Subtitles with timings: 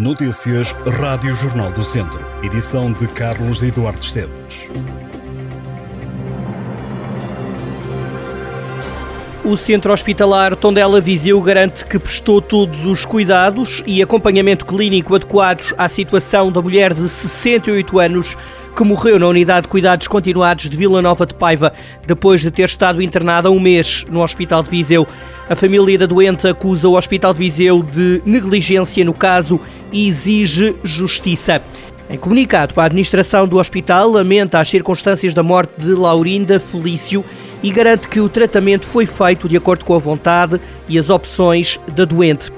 [0.00, 2.24] Notícias Rádio Jornal do Centro.
[2.42, 4.70] Edição de Carlos Eduardo Esteves.
[9.44, 15.74] O Centro Hospitalar Tondela Viseu garante que prestou todos os cuidados e acompanhamento clínico adequados
[15.76, 18.36] à situação da mulher de 68 anos
[18.74, 21.74] que morreu na unidade de cuidados continuados de Vila Nova de Paiva
[22.06, 25.06] depois de ter estado internada um mês no Hospital de Viseu.
[25.50, 29.58] A família da doente acusa o Hospital de Viseu de negligência no caso
[29.90, 31.60] e exige justiça.
[32.08, 37.24] Em comunicado, a administração do hospital lamenta as circunstâncias da morte de Laurinda Felício
[37.64, 41.80] e garante que o tratamento foi feito de acordo com a vontade e as opções
[41.96, 42.52] da doente.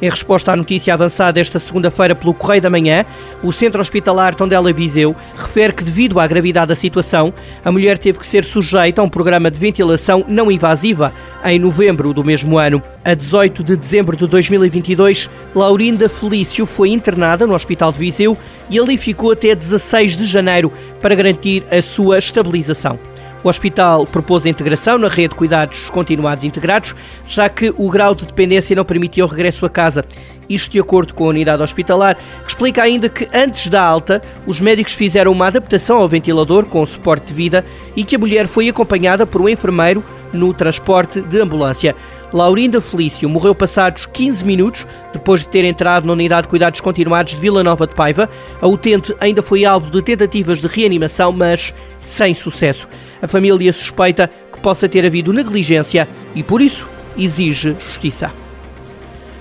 [0.00, 3.04] Em resposta à notícia avançada esta segunda-feira pelo Correio da Manhã,
[3.42, 7.32] o Centro Hospitalar Tondela Viseu refere que, devido à gravidade da situação,
[7.64, 11.14] a mulher teve que ser sujeita a um programa de ventilação não invasiva
[11.44, 12.82] em novembro do mesmo ano.
[13.02, 18.36] A 18 de dezembro de 2022, Laurinda Felício foi internada no Hospital de Viseu
[18.68, 22.98] e ali ficou até 16 de janeiro para garantir a sua estabilização.
[23.46, 26.96] O hospital propôs a integração na rede de cuidados continuados integrados,
[27.28, 30.04] já que o grau de dependência não permitia o regresso a casa.
[30.48, 34.60] Isto de acordo com a unidade hospitalar, que explica ainda que antes da alta, os
[34.60, 38.68] médicos fizeram uma adaptação ao ventilador com suporte de vida e que a mulher foi
[38.68, 41.94] acompanhada por um enfermeiro no transporte de ambulância.
[42.32, 47.34] Laurinda Felício morreu passados 15 minutos depois de ter entrado na unidade de cuidados continuados
[47.34, 48.28] de Vila Nova de Paiva.
[48.60, 52.88] A utente ainda foi alvo de tentativas de reanimação, mas sem sucesso.
[53.22, 58.45] A família suspeita que possa ter havido negligência e, por isso, exige justiça.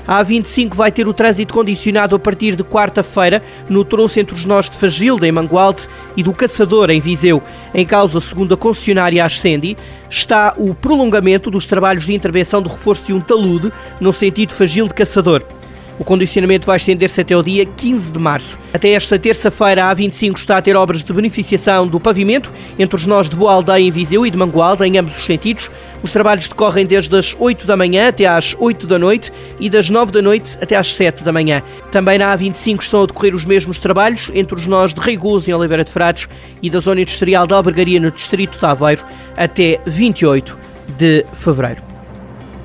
[0.08, 4.46] A A25 vai ter o trânsito condicionado a partir de quarta-feira no troço entre os
[4.46, 7.42] nós de Fagilda, em Mangualde, e do Caçador, em Viseu.
[7.74, 9.76] Em causa, segundo a concessionária Ascendi,
[10.10, 15.44] está o prolongamento dos trabalhos de intervenção do reforço de um talude no sentido Fagilde-Caçador.
[15.98, 18.60] O condicionamento vai estender-se até o dia 15 de março.
[18.74, 23.06] Até esta terça-feira, a A25 está a ter obras de beneficiação do pavimento entre os
[23.06, 25.72] nós de Boa Aldeia em Viseu e de Mangualde, em ambos os sentidos.
[26.04, 29.90] Os trabalhos decorrem desde as 8 da manhã até às 8 da noite e das
[29.90, 31.64] 9 da noite até às 7 da manhã.
[31.92, 35.54] Também na A25 estão a decorrer os mesmos trabalhos entre os nós de Reigoso, em
[35.54, 36.28] Oliveira de Frades,
[36.62, 39.06] e da Zona Industrial da Albergaria, no Distrito de Aveiro,
[39.38, 40.58] até 28
[40.98, 41.85] de fevereiro.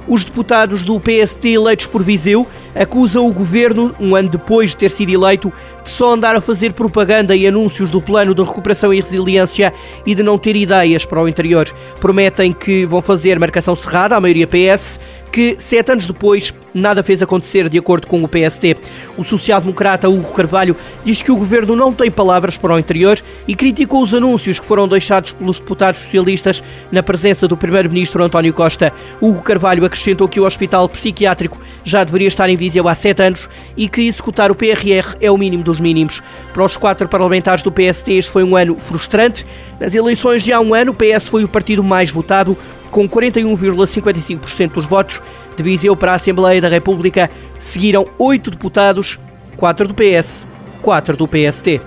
[0.08, 4.90] Os deputados do PSD eleitos por Viseu acusam o governo, um ano depois de ter
[4.90, 5.52] sido eleito,
[5.82, 9.72] de só andar a fazer propaganda e anúncios do plano de recuperação e resiliência
[10.06, 11.68] e de não ter ideias para o interior.
[12.00, 14.98] Prometem que vão fazer marcação cerrada à maioria PS,
[15.30, 18.76] que sete anos depois nada fez acontecer, de acordo com o PSD.
[19.16, 23.54] O social-democrata Hugo Carvalho diz que o governo não tem palavras para o interior e
[23.54, 28.92] criticou os anúncios que foram deixados pelos deputados socialistas na presença do primeiro-ministro António Costa.
[29.20, 33.48] Hugo Carvalho acrescentou que o hospital psiquiátrico já deveria estar em Viseu há sete anos
[33.76, 36.22] e que executar o PRR é o mínimo dos mínimos.
[36.52, 39.44] Para os quatro parlamentares do PSD, este foi um ano frustrante.
[39.78, 42.56] Nas eleições de há um ano, o PS foi o partido mais votado,
[42.90, 45.20] com 41,55% dos votos.
[45.56, 49.18] De Viseu para a Assembleia da República seguiram oito deputados,
[49.56, 50.46] quatro do PS,
[50.80, 51.80] quatro do PST.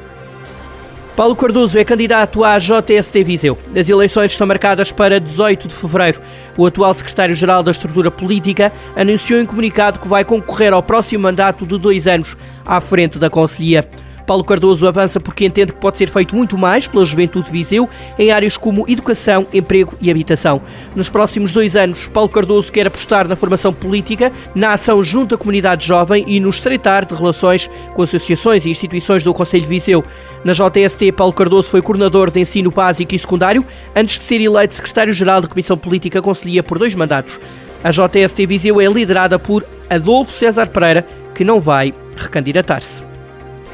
[1.16, 3.56] Paulo Cardoso é candidato à JST Viseu.
[3.80, 6.20] As eleições estão marcadas para 18 de fevereiro.
[6.58, 11.68] O atual secretário-geral da estrutura política anunciou em comunicado que vai concorrer ao próximo mandato
[11.68, 12.36] de dois anos
[12.66, 13.88] à frente da Conselhia.
[14.26, 17.90] Paulo Cardoso avança porque entende que pode ser feito muito mais pela juventude de Viseu
[18.18, 20.62] em áreas como educação, emprego e habitação.
[20.96, 25.38] Nos próximos dois anos, Paulo Cardoso quer apostar na formação política, na ação junto à
[25.38, 30.04] comunidade jovem e no estreitar de relações com associações e instituições do Conselho de Viseu.
[30.44, 34.76] Na JST, Paulo Cardoso foi coordenador de ensino básico e secundário antes de ser eleito
[34.76, 37.40] secretário-geral da Comissão Política Conselhia por dois mandatos.
[37.84, 43.13] A JST Viseu é liderada por Adolfo César Pereira, que não vai recandidatar-se.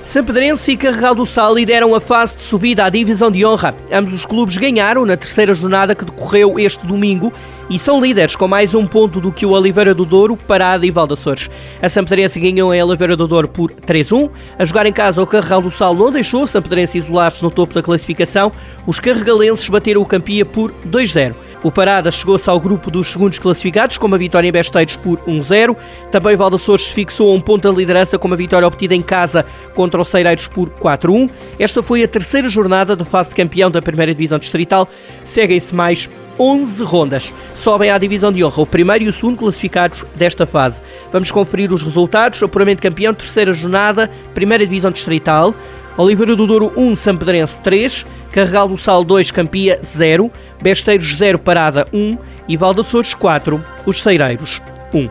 [0.09, 3.75] Sampedrense e Carregal do Sal lideram a fase de subida à divisão de honra.
[3.91, 7.31] Ambos os clubes ganharam na terceira jornada que decorreu este domingo
[7.69, 10.89] e são líderes com mais um ponto do que o Oliveira do Douro, Parada e
[10.89, 11.47] Valdaçores.
[11.79, 14.31] A Sampedrense ganhou em Oliveira do Douro por 3-1.
[14.57, 17.75] A jogar em casa, o Carregal do Sal não deixou a Sampedrense isolar-se no topo
[17.75, 18.51] da classificação.
[18.87, 21.35] Os carregalenses bateram o Campia por 2-0.
[21.61, 25.75] O Parada chegou-se ao grupo dos segundos classificados com uma vitória em Besteiros por 1-0.
[26.09, 29.45] Também Valdaçores fixou um ponto da liderança com uma vitória obtida em casa
[29.75, 31.29] contra os Ceireiros por 4-1.
[31.59, 34.87] Esta foi a terceira jornada da fase de campeão da primeira divisão distrital.
[35.25, 36.09] Seguem-se mais
[36.39, 37.33] 11 rondas.
[37.53, 40.81] Sobem à divisão de honra o primeiro e o segundo classificados desta fase.
[41.11, 42.41] Vamos conferir os resultados.
[42.41, 45.53] Apuramento campeão, terceira jornada, primeira divisão distrital.
[45.99, 50.31] Oliveira do Douro 1, Sampedrense 3, Carregal do Sal 2, Campia 0,
[50.61, 52.17] Besteiros 0, Parada 1
[52.47, 54.61] e Valdeçores 4, Os Ceireiros
[54.93, 55.09] 1.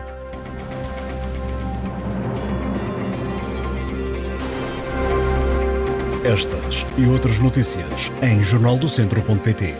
[6.23, 9.75] Estas e outras notícias em jornaldocentro.pt.